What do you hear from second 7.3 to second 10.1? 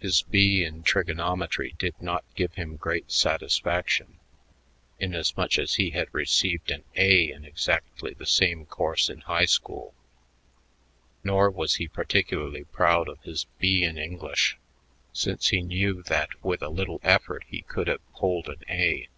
in exactly the same course in high school;